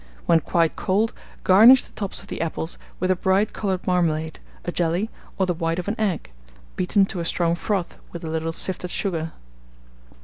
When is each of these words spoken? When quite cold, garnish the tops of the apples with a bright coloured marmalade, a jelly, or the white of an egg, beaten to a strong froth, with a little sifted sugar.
When 0.25 0.39
quite 0.39 0.75
cold, 0.75 1.13
garnish 1.43 1.83
the 1.83 1.91
tops 1.91 2.21
of 2.21 2.25
the 2.27 2.41
apples 2.41 2.79
with 2.99 3.11
a 3.11 3.15
bright 3.15 3.53
coloured 3.53 3.85
marmalade, 3.85 4.39
a 4.65 4.71
jelly, 4.71 5.11
or 5.37 5.45
the 5.45 5.53
white 5.53 5.77
of 5.77 5.87
an 5.87 5.95
egg, 5.99 6.31
beaten 6.75 7.05
to 7.05 7.19
a 7.19 7.23
strong 7.23 7.53
froth, 7.53 7.99
with 8.11 8.23
a 8.23 8.27
little 8.31 8.51
sifted 8.51 8.89
sugar. 8.89 9.31